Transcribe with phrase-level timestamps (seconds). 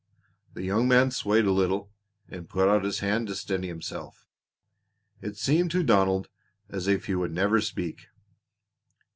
[0.55, 1.91] The young man swayed a little
[2.27, 4.25] and put out his hand to steady himself.
[5.21, 6.27] It seemed to Donald
[6.69, 8.07] as if he would never speak.